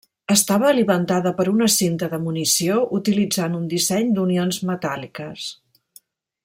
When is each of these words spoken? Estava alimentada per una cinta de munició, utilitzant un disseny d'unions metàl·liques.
Estava 0.35 0.67
alimentada 0.69 1.33
per 1.41 1.45
una 1.51 1.67
cinta 1.73 2.09
de 2.13 2.19
munició, 2.23 2.79
utilitzant 3.01 3.59
un 3.61 3.69
disseny 3.75 4.13
d'unions 4.17 4.63
metàl·liques. 4.71 5.51